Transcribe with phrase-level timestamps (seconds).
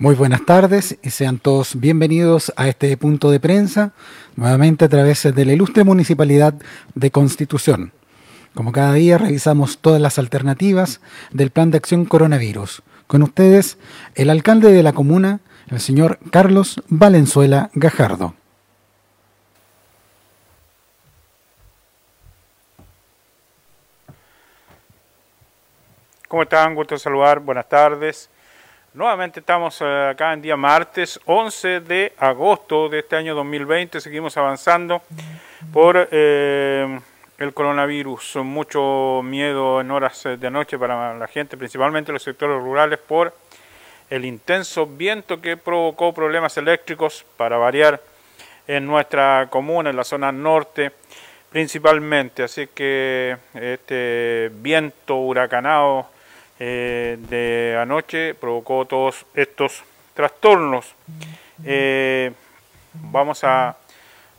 [0.00, 3.94] Muy buenas tardes y sean todos bienvenidos a este punto de prensa,
[4.36, 6.54] nuevamente a través de la ilustre Municipalidad
[6.94, 7.90] de Constitución.
[8.54, 11.00] Como cada día revisamos todas las alternativas
[11.32, 12.84] del plan de acción coronavirus.
[13.08, 13.76] Con ustedes,
[14.14, 18.34] el alcalde de la comuna, el señor Carlos Valenzuela Gajardo.
[26.28, 26.76] ¿Cómo están?
[26.76, 27.40] Gusto saludar.
[27.40, 28.30] Buenas tardes.
[28.98, 34.00] Nuevamente estamos eh, acá en día martes 11 de agosto de este año 2020.
[34.00, 35.02] Seguimos avanzando
[35.72, 36.98] por eh,
[37.38, 38.38] el coronavirus.
[38.42, 42.98] Mucho miedo en horas eh, de noche para la gente, principalmente en los sectores rurales,
[42.98, 43.32] por
[44.10, 48.02] el intenso viento que provocó problemas eléctricos para variar
[48.66, 50.90] en nuestra comuna, en la zona norte
[51.50, 52.42] principalmente.
[52.42, 56.17] Así que este viento huracanado
[56.60, 60.94] eh, de anoche provocó todos estos trastornos.
[61.64, 62.32] Eh,
[62.94, 63.76] vamos a,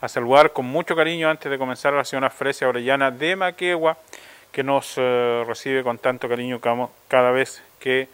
[0.07, 3.97] saludar con mucho cariño antes de comenzar a la señora Fresia Orellana de Maquegua,
[4.51, 6.59] que nos eh, recibe con tanto cariño
[7.07, 8.09] cada vez que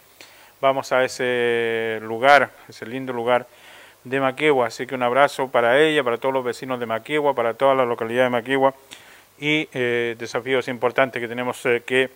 [0.61, 3.47] vamos a ese lugar, ese lindo lugar
[4.03, 4.67] de Maquegua.
[4.67, 7.85] Así que un abrazo para ella, para todos los vecinos de Maquegua, para toda la
[7.85, 8.75] localidad de Maquegua
[9.39, 9.65] y
[10.15, 12.09] desafíos importantes que tenemos que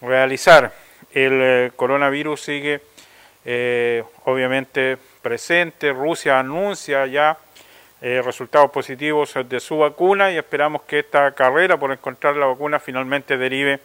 [0.00, 0.72] realizar
[1.12, 2.80] el eh, coronavirus sigue
[3.44, 5.92] eh, obviamente presente.
[5.92, 7.38] Rusia anuncia ya
[8.00, 12.78] eh, resultados positivos de su vacuna y esperamos que esta carrera por encontrar la vacuna
[12.78, 13.80] finalmente derive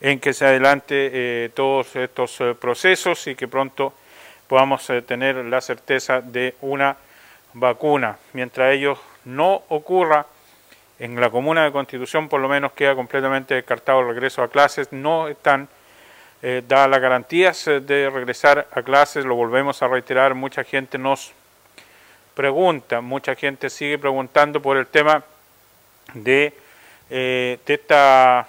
[0.00, 3.92] en que se adelante todos estos procesos y que pronto
[4.48, 6.96] podamos tener la certeza de una
[7.54, 8.18] vacuna.
[8.32, 10.26] Mientras ello no ocurra,
[10.98, 14.92] en la comuna de Constitución por lo menos queda completamente descartado el regreso a clases,
[14.92, 15.68] no están
[16.44, 20.98] eh, da las garantías eh, de regresar a clases, lo volvemos a reiterar, mucha gente
[20.98, 21.32] nos
[22.34, 25.22] pregunta, mucha gente sigue preguntando por el tema
[26.14, 26.52] de,
[27.10, 28.48] eh, esta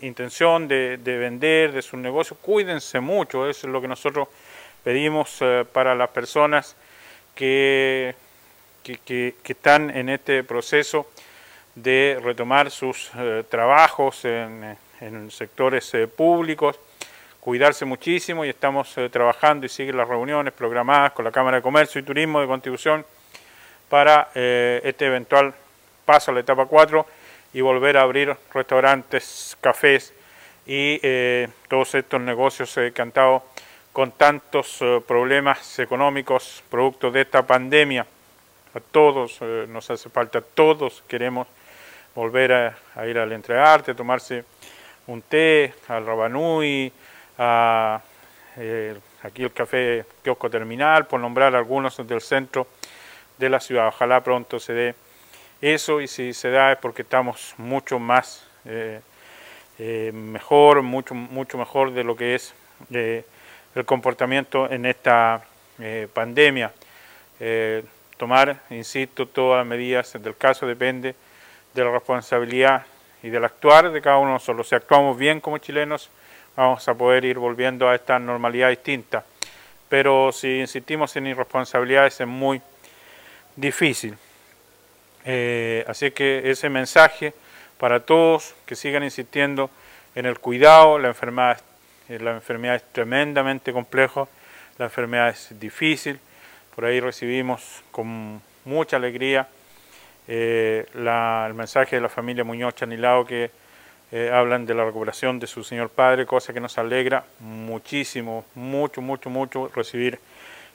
[0.00, 4.28] intención de, vender, de su negocio, cuídense mucho, eso es lo que nosotros
[4.82, 5.38] pedimos
[5.70, 6.74] para las personas
[7.34, 8.14] que,
[8.82, 11.10] que, están en este proceso
[11.74, 13.10] de retomar sus
[13.50, 16.80] trabajos en sectores públicos,
[17.46, 21.62] cuidarse muchísimo y estamos eh, trabajando y siguen las reuniones programadas con la Cámara de
[21.62, 23.06] Comercio y Turismo de Contribución
[23.88, 25.54] para eh, este eventual
[26.04, 27.06] paso a la etapa 4
[27.52, 30.12] y volver a abrir restaurantes, cafés
[30.66, 33.44] y eh, todos estos negocios que han estado
[33.92, 38.04] con tantos problemas económicos producto de esta pandemia.
[38.74, 41.46] A todos nos hace falta, todos queremos
[42.12, 42.52] volver
[42.96, 44.44] a, ir al entrearte, tomarse
[45.06, 46.92] un té, al rabanui,
[47.38, 48.00] a,
[48.56, 52.66] eh, aquí el café Kiosco Terminal, por nombrar algunos del centro
[53.38, 53.88] de la ciudad.
[53.88, 54.94] Ojalá pronto se dé
[55.60, 59.00] eso y si se da es porque estamos mucho más eh,
[59.78, 62.54] eh, mejor, mucho, mucho mejor de lo que es
[62.90, 65.42] el comportamiento en esta
[66.12, 66.72] pandemia.
[68.16, 71.14] tomar, insisto, todas las medidas del caso depende
[71.74, 72.86] de la responsabilidad
[73.22, 74.68] y del actuar de cada uno de nosotros.
[74.68, 76.10] Si actuamos bien como chilenos,
[76.56, 79.24] vamos a poder ir volviendo a esta normalidad distinta.
[79.88, 82.60] Pero si insistimos en irresponsabilidades es muy
[83.54, 84.16] difícil.
[85.24, 87.34] Eh, así que ese mensaje
[87.78, 89.70] para todos que sigan insistiendo
[90.14, 91.60] en el cuidado, la enfermedad,
[92.08, 94.26] eh, la enfermedad es tremendamente compleja,
[94.78, 96.18] la enfermedad es difícil,
[96.74, 99.48] por ahí recibimos con mucha alegría
[100.28, 103.50] eh, el mensaje de la familia Muñoz Chanilao que
[104.12, 109.02] eh, hablan de la recuperación de su señor padre, cosa que nos alegra muchísimo, mucho,
[109.02, 110.20] mucho, mucho recibir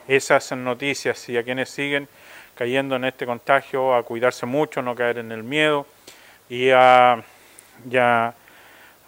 [0.05, 2.09] esas noticias y a quienes siguen
[2.55, 5.87] cayendo en este contagio a cuidarse mucho, no caer en el miedo
[6.49, 7.23] y a,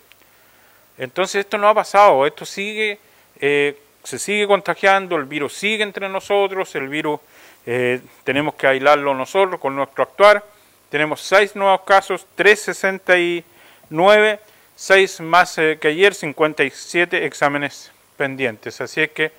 [0.97, 2.99] Entonces esto no ha pasado, esto sigue,
[3.39, 7.19] eh, se sigue contagiando, el virus sigue entre nosotros, el virus
[7.65, 10.43] eh, tenemos que aislarlo nosotros con nuestro actuar.
[10.89, 14.39] Tenemos seis nuevos casos, 369,
[14.75, 18.79] seis más eh, que ayer, 57 exámenes pendientes.
[18.79, 19.31] Así es que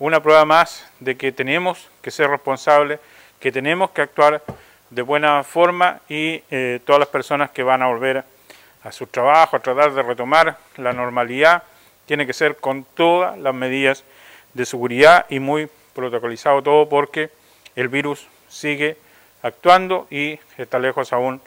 [0.00, 2.98] una prueba más de que tenemos que ser responsables,
[3.38, 4.42] que tenemos que actuar
[4.90, 8.24] de buena forma y eh, todas las personas que van a volver a
[8.90, 11.62] su trabajo, a tratar de retomar la normalidad,
[12.06, 14.04] tiene que ser con todas las medidas
[14.54, 17.30] de seguridad y muy protocolizado todo porque
[17.76, 18.96] el virus sigue
[19.42, 21.40] actuando y está lejos aún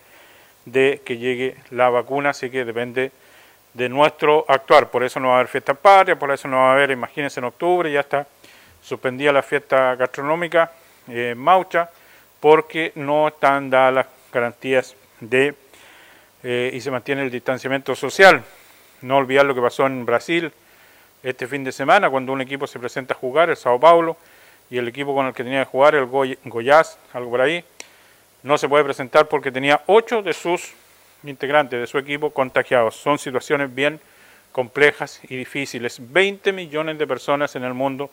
[0.66, 3.12] de que llegue la vacuna, así que depende
[3.74, 4.90] de nuestro actuar.
[4.90, 7.40] Por eso no va a haber fiesta patria, por eso no va a haber, imagínense,
[7.40, 8.28] en octubre ya está
[8.82, 10.72] suspendida la fiesta gastronómica
[11.08, 11.90] en Maucha,
[12.40, 15.54] porque no están dadas las garantías de
[16.44, 18.44] eh, y se mantiene el distanciamiento social.
[19.02, 20.52] No olvidar lo que pasó en Brasil
[21.24, 24.18] este fin de semana cuando un equipo se presenta a jugar, el Sao Paulo,
[24.70, 27.64] y el equipo con el que tenía que jugar, el Goiás, algo por ahí,
[28.44, 30.74] no se puede presentar porque tenía ocho de sus
[31.24, 32.96] integrantes de su equipo contagiados.
[32.96, 34.00] Son situaciones bien
[34.52, 35.98] complejas y difíciles.
[36.00, 38.10] 20 millones de personas en el mundo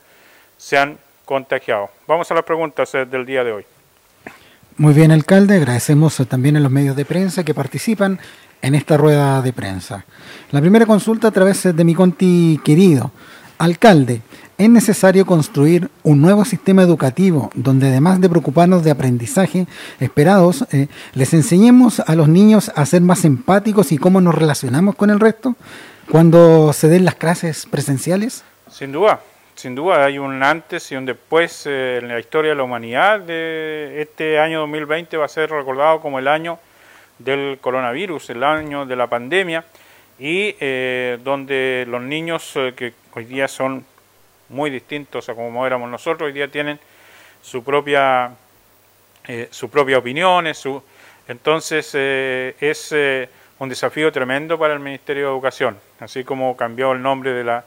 [0.57, 1.91] se han contagiado.
[2.07, 3.78] Vamos a las preguntas eh, del día de hoy.
[4.79, 5.57] Muy bien, alcalde.
[5.57, 8.21] Agradecemos también a los medios de prensa que participan
[8.63, 10.05] en esta rueda de prensa.
[10.53, 13.11] La primera consulta a través de mi conti querido.
[13.59, 14.23] Alcalde,
[14.57, 19.67] ¿es necesario construir un nuevo sistema educativo donde además de preocuparnos de aprendizaje
[19.99, 24.95] esperados, eh, les enseñemos a los niños a ser más empáticos y cómo nos relacionamos
[24.95, 25.57] con el resto
[26.09, 28.45] cuando se den las clases presenciales?
[28.71, 29.19] Sin duda,
[29.59, 33.19] sin duda hay un antes y un después eh, en la historia de la humanidad.
[33.19, 36.61] De este año 2020 va a ser recordado como el año
[37.19, 39.65] del coronavirus, el año de la pandemia,
[40.21, 43.85] y eh, donde los niños eh, que hoy día son
[44.49, 46.79] muy distintos a como éramos nosotros, hoy día tienen
[47.43, 48.31] su propia,
[49.51, 50.81] su propia opinión, su,
[51.27, 52.95] entonces es
[53.59, 57.65] un desafío tremendo para el Ministerio de Educación, así como cambió el nombre de la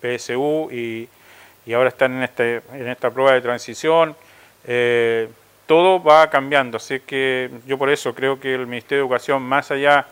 [0.00, 1.08] PSU y
[1.66, 4.16] y ahora están en, este, en esta prueba de transición.
[4.66, 5.28] Eh,
[5.66, 9.70] todo va cambiando, así que yo por eso creo que el Ministerio de Educación, más
[9.70, 10.06] allá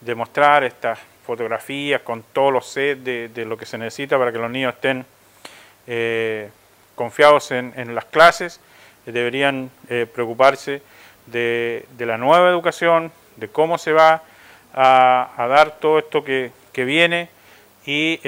[0.00, 4.38] de mostrar estas fotografías con todos los sets de, lo que se necesita para que
[4.38, 5.06] los niños estén
[5.86, 6.50] eh,
[6.96, 8.60] confiados en, las clases,
[9.04, 10.82] deberían eh, preocuparse
[11.26, 14.22] de, la nueva educación, de cómo se va
[14.74, 17.28] a, dar todo esto que, que viene
[17.86, 18.18] y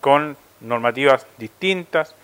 [0.00, 2.14] con normativas distintas,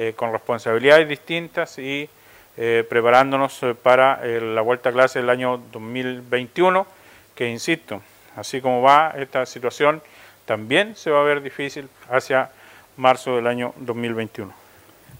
[0.00, 2.08] eh, con responsabilidades distintas y
[2.56, 6.86] eh, preparándonos eh, para la vuelta a clase del año 2021,
[7.34, 8.00] que insisto,
[8.36, 10.00] así como va esta situación,
[10.44, 12.48] también se va a ver difícil hacia
[12.96, 14.52] marzo del año 2021.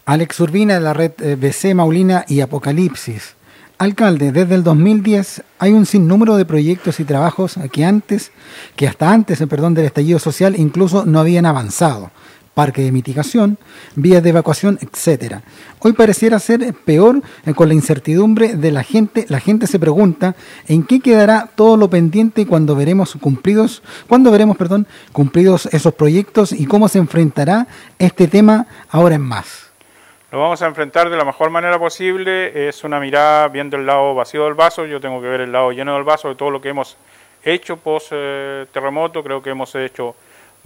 [0.05, 3.35] Alex Urbina de la red BC Maulina y Apocalipsis.
[3.79, 8.31] Alcalde, desde el 2010 hay un sinnúmero de proyectos y trabajos que antes,
[8.77, 12.13] que hasta antes, perdón, del estallido social incluso no habían avanzado
[12.59, 13.57] parque de mitigación,
[13.95, 15.43] vías de evacuación, etcétera.
[15.79, 19.27] Hoy pareciera ser peor eh, con la incertidumbre de la gente.
[19.29, 20.35] La gente se pregunta
[20.67, 26.51] en qué quedará todo lo pendiente cuando veremos cumplidos, cuando veremos, perdón, cumplidos esos proyectos
[26.51, 27.69] y cómo se enfrentará
[28.01, 29.71] este tema ahora en más.
[30.33, 32.69] Lo vamos a enfrentar de la mejor manera posible.
[32.69, 34.85] Es una mirada viendo el lado vacío del vaso.
[34.85, 36.97] Yo tengo que ver el lado lleno del vaso de todo lo que hemos
[37.45, 39.23] hecho post eh, terremoto.
[39.23, 40.17] Creo que hemos hecho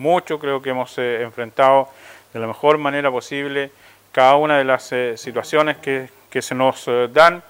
[0.03, 1.89] mucho, creo que hemos eh, enfrentado
[2.35, 3.71] de la mejor manera posible
[4.11, 6.11] cada una de las eh, situaciones que,
[6.43, 7.43] se nos eh, dan.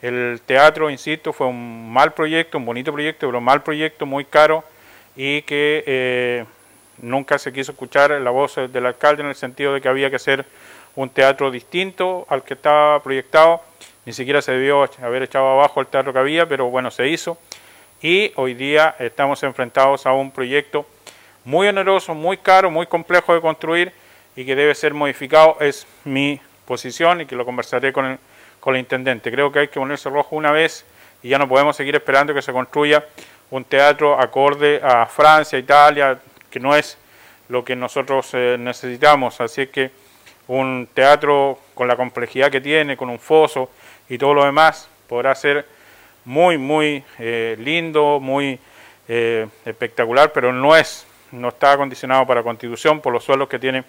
[0.00, 4.24] El teatro, insisto, fue un mal proyecto, un bonito proyecto, pero un mal proyecto, muy
[4.24, 4.64] caro
[5.14, 6.46] y que
[7.02, 10.16] nunca se quiso escuchar la voz del alcalde en el sentido de que había que
[10.16, 10.46] hacer
[10.96, 13.60] un teatro distinto al que estaba proyectado.
[14.06, 17.36] Ni siquiera se debió haber echado abajo el teatro que había, pero bueno, se hizo.
[18.00, 20.86] y hoy día estamos enfrentados a un proyecto
[21.44, 23.92] muy oneroso, muy caro, muy complejo de construir
[24.36, 25.56] y que debe ser modificado.
[25.60, 28.18] Es mi posición y que lo conversaré con el,
[28.60, 29.30] con el intendente.
[29.30, 30.84] Creo que hay que ponerse rojo una vez
[31.22, 33.04] y ya no podemos seguir esperando que se construya
[33.50, 36.18] un teatro acorde a Francia, Italia,
[36.50, 36.96] que no es
[37.48, 39.40] lo que nosotros eh, necesitamos.
[39.40, 39.90] Así que
[40.46, 43.70] un teatro con la complejidad que tiene, con un foso
[44.08, 45.66] y todo lo demás, podrá ser
[46.24, 48.58] muy, muy eh, lindo, muy
[49.08, 53.84] eh, espectacular, pero no es, no está acondicionado para Constitución por los suelos que tiene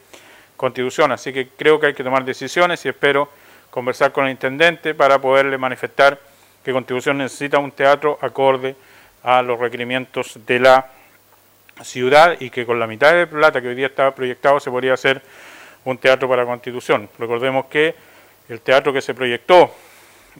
[0.58, 1.12] Constitución.
[1.12, 3.30] Así que creo que hay que tomar decisiones y espero
[3.70, 6.20] conversar con el intendente para poderle manifestar
[6.64, 8.76] que Constitución necesita un teatro acorde
[9.24, 10.88] a los requerimientos de la
[11.84, 14.94] ciudad y que con la mitad de plata que hoy día está proyectado se podría
[14.94, 15.22] hacer
[15.86, 17.10] un teatro para Constitución.
[17.18, 17.96] Recordemos que
[18.50, 19.74] el teatro que se proyectó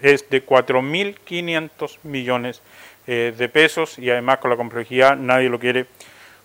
[0.02, 2.62] es de 4.500 millones
[3.08, 5.86] eh, de pesos y además con la complejidad nadie lo quiere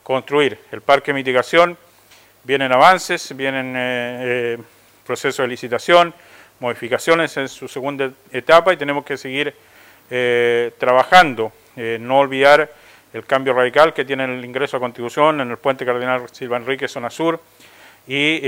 [0.07, 0.57] construir.
[0.71, 1.77] El parque de mitigación,
[2.45, 4.59] vienen avances, vienen eh, eh,
[5.05, 6.15] procesos de licitación,
[6.61, 9.53] modificaciones en su segunda etapa y tenemos que seguir
[10.79, 12.73] trabajando, no olvidar
[13.13, 16.87] el cambio radical que tiene el ingreso a Constitución en el puente Cardenal Silva Enrique,
[16.87, 17.41] zona sur,
[18.07, 18.41] y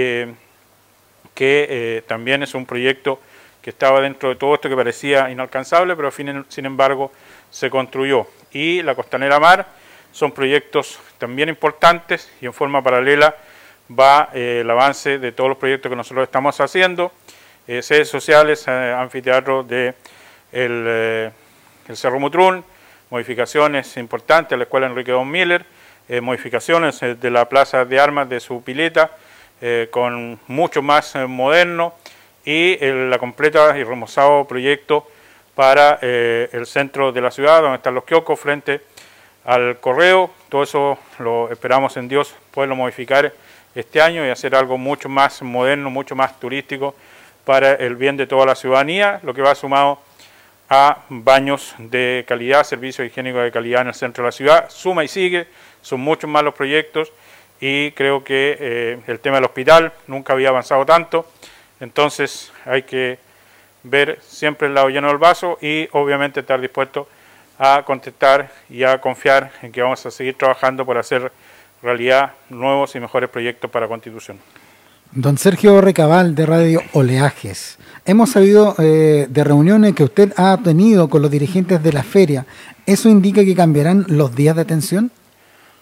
[1.35, 3.21] que también es un proyecto
[3.61, 7.11] que estaba dentro de todo esto que parecía inalcanzable, pero sin embargo
[7.51, 8.29] se construyó.
[8.53, 9.67] Y la Costanera Mar
[10.13, 13.35] son proyectos también importantes y en forma paralela
[13.89, 17.13] va eh, el avance de todos los proyectos que nosotros estamos haciendo,
[17.67, 19.95] eh, sedes sociales, eh, anfiteatro de
[20.53, 21.33] el,
[21.95, 22.65] Cerro Mutrún,
[23.11, 25.65] modificaciones importantes a la Escuela Enrique Don Miller,
[26.21, 29.13] modificaciones de la Plaza de Armas de su pileta,
[29.91, 31.95] con mucho más moderno,
[32.45, 35.07] y la completa y remozado proyecto
[35.55, 38.83] para el centro de la ciudad, donde están los kioscos frente
[39.45, 40.31] al correo.
[40.49, 43.33] Todo eso lo esperamos en Dios poderlo modificar
[43.75, 46.95] este año y hacer algo mucho más moderno, mucho más turístico
[47.45, 50.01] para el bien de toda la ciudadanía, lo que va sumado
[50.69, 54.71] a baños de calidad, servicios higiénicos de calidad en el centro de la ciudad.
[54.71, 55.47] Suma y sigue,
[55.81, 57.13] son muchos más los proyectos
[57.61, 61.27] y creo que eh, el tema del hospital nunca había avanzado tanto.
[61.81, 63.19] Entonces hay que
[63.83, 67.09] ver siempre el lado lleno del vaso y obviamente estar dispuesto
[67.59, 71.33] a contestar y a confiar en que vamos a seguir trabajando por hacer
[71.83, 74.39] realidad nuevos y mejores proyectos para Constitución.
[75.11, 81.09] Don Sergio Recabal de Radio Oleajes, hemos sabido eh, de reuniones que usted ha tenido
[81.09, 82.47] con los dirigentes de la feria.
[82.87, 85.11] ¿Eso indica que cambiarán los días de atención?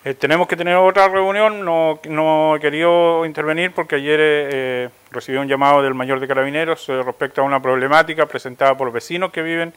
[0.06, 5.36] Eh, tenemos que tener otra reunión, no, no he querido intervenir porque ayer eh, recibí
[5.36, 9.42] un llamado del mayor de carabineros eh, respecto a una problemática presentada por vecinos que
[9.42, 9.74] viven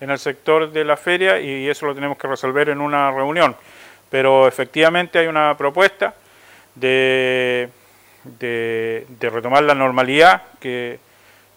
[0.00, 3.56] en el sector de la feria y eso lo tenemos que resolver en una reunión.
[4.10, 6.14] Pero efectivamente hay una propuesta
[6.74, 7.68] de,
[8.24, 10.98] de, retomar la normalidad que,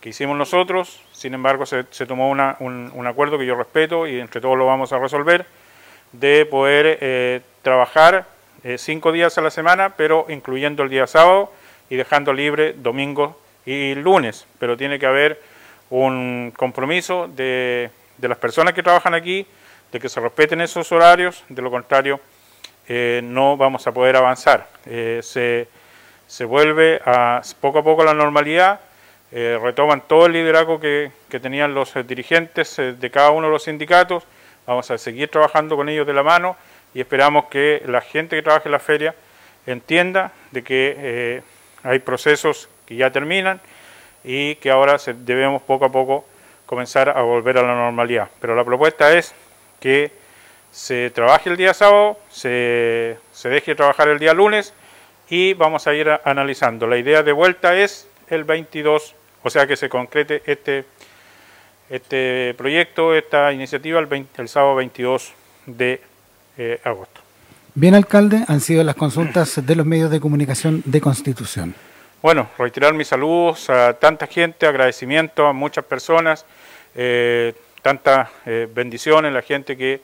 [0.01, 4.07] que, hicimos nosotros, sin embargo se, se tomó una, un, un acuerdo que yo respeto
[4.07, 5.45] y entre todos lo vamos a resolver
[6.11, 8.25] de poder eh, trabajar
[8.63, 11.51] eh, cinco días a la semana, pero incluyendo el día sábado
[11.89, 14.45] y dejando libre domingo y lunes.
[14.59, 15.41] Pero tiene que haber
[15.89, 17.89] un compromiso de,
[18.21, 19.45] de las personas que trabajan aquí,
[19.91, 22.21] de que se respeten esos horarios, de lo contrario
[22.87, 24.67] eh, no vamos a poder avanzar.
[24.85, 25.67] se,
[26.27, 28.79] se vuelve a poco a poco la normalidad,
[29.31, 34.23] retoman todo el liderazgo que, que tenían los dirigentes de cada uno de los sindicatos,
[34.67, 36.55] Vamos a seguir trabajando con ellos de la mano
[36.93, 39.15] y esperamos que la gente que trabaja en la feria
[39.65, 41.41] entienda de que eh,
[41.83, 43.59] hay procesos que ya terminan
[44.23, 46.25] y que ahora debemos poco a poco
[46.71, 48.29] comenzar a volver a la normalidad.
[48.39, 49.33] Pero la propuesta es
[49.81, 50.09] que
[50.71, 54.73] se trabaje el día sábado, se, se deje trabajar el día lunes
[55.29, 56.87] y vamos a ir analizando.
[56.87, 60.85] La idea de vuelta es el 22, o sea que se concrete este
[61.89, 65.33] este proyecto, esta iniciativa el, sábado 22
[65.65, 66.01] de
[66.57, 67.19] eh, agosto.
[67.75, 71.75] Bien, alcalde, han sido las consultas de los medios de comunicación de Constitución.
[72.21, 76.45] Bueno, reiterar mis saludos a tanta gente, agradecimiento a muchas personas,
[76.95, 80.01] eh, tantas eh, bendiciones, la gente que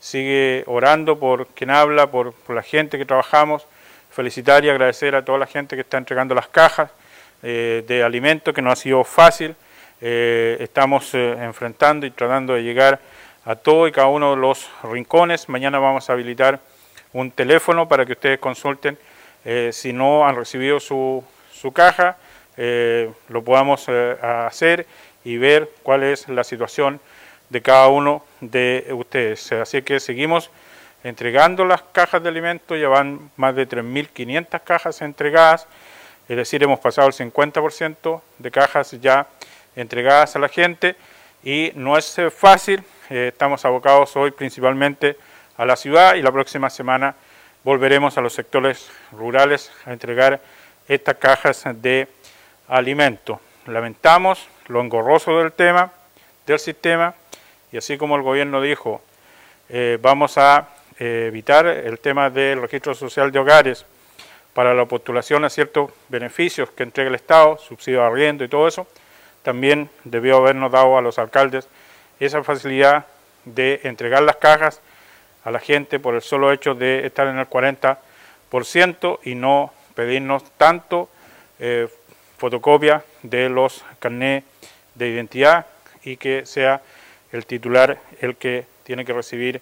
[0.00, 3.66] sigue orando por quien habla, por, la gente que trabajamos.
[4.10, 6.90] Felicitar y agradecer a toda la gente que está entregando las cajas
[7.42, 9.54] de alimentos, que no ha sido fácil.
[10.00, 13.00] Eh, estamos eh, enfrentando y tratando de llegar
[13.44, 15.48] a todo y cada uno de los rincones.
[15.48, 16.60] Mañana vamos a habilitar
[17.12, 18.96] un teléfono para que ustedes consulten
[19.44, 21.24] eh, si no han recibido su,
[21.60, 22.16] su caja,
[22.56, 24.86] lo podamos hacer
[25.24, 27.00] y ver cuál es la situación
[27.50, 29.52] de cada uno de ustedes.
[29.52, 30.50] Así que seguimos
[31.04, 35.66] entregando las cajas de alimentos, ya van más de 3.500 cajas entregadas,
[36.28, 39.26] es decir, hemos pasado el 50% de cajas ya
[39.76, 40.96] entregadas a la gente
[41.42, 45.16] y no es eh, fácil, eh, estamos abocados hoy principalmente
[45.56, 47.14] a la ciudad y la próxima semana
[47.64, 50.40] volveremos a los sectores rurales a entregar
[50.88, 52.08] estas cajas de
[52.66, 53.38] alimentos.
[53.66, 55.92] Lamentamos lo engorroso del tema,
[56.46, 57.14] del sistema,
[57.70, 59.02] y así como el gobierno dijo,
[59.68, 60.68] eh, vamos a
[60.98, 63.84] eh, evitar el tema del registro social de hogares
[64.54, 68.66] para la postulación a ciertos beneficios que entrega el Estado, subsidio de arriendo y todo
[68.66, 68.86] eso,
[69.42, 71.68] también debió habernos dado a los alcaldes
[72.18, 73.06] esa facilidad
[73.44, 74.80] de entregar las cajas
[75.44, 80.44] a la gente por el solo hecho de estar en el 40% y no pedirnos
[80.56, 81.08] tanto
[81.58, 81.88] eh,
[82.36, 84.44] fotocopia de los carnés
[84.94, 85.66] de identidad
[86.04, 86.82] y que sea
[87.32, 89.60] el titular el que tiene que recibir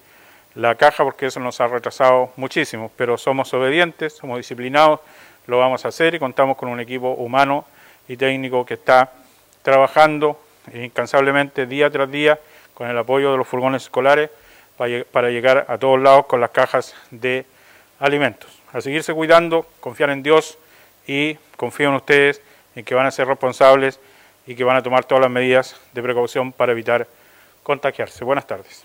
[0.54, 5.00] la caja porque eso nos ha retrasado muchísimo, pero somos obedientes, somos disciplinados,
[5.46, 7.64] lo vamos a hacer y contamos con un equipo humano
[8.06, 9.14] y técnico que está
[9.62, 10.38] trabajando
[10.74, 12.38] incansablemente día tras día
[12.74, 14.28] con el apoyo de los furgones escolares
[15.10, 17.46] para llegar a todos lados con las cajas de
[18.00, 18.50] alimentos.
[18.76, 20.58] A seguirse cuidando, confiar en Dios
[21.06, 22.42] y confío en ustedes
[22.74, 23.98] en que van a ser responsables
[24.46, 27.08] y que van a tomar todas las medidas de precaución para evitar
[27.62, 28.22] contagiarse.
[28.22, 28.84] Buenas tardes.